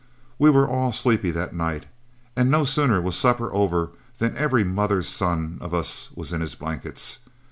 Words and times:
We 0.39 0.49
were 0.49 0.67
all 0.67 0.91
sleepy 0.91 1.29
that 1.29 1.53
night, 1.53 1.85
and 2.35 2.49
no 2.49 2.63
sooner 2.65 2.99
was 2.99 3.15
supper 3.15 3.53
over 3.53 3.91
than 4.17 4.35
every 4.35 4.63
mother's 4.63 5.07
son 5.07 5.59
of 5.61 5.75
us 5.75 6.09
was 6.15 6.33
in 6.33 6.41
his 6.41 6.55
blankets. 6.55 7.19